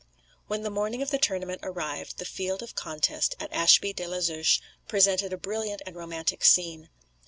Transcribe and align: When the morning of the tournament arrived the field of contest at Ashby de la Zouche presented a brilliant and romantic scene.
When 0.47 0.63
the 0.63 0.71
morning 0.71 1.03
of 1.03 1.11
the 1.11 1.19
tournament 1.19 1.61
arrived 1.61 2.17
the 2.17 2.25
field 2.25 2.63
of 2.63 2.73
contest 2.73 3.35
at 3.39 3.53
Ashby 3.53 3.93
de 3.93 4.07
la 4.07 4.19
Zouche 4.19 4.59
presented 4.87 5.31
a 5.31 5.37
brilliant 5.37 5.83
and 5.85 5.95
romantic 5.95 6.43
scene. 6.43 6.89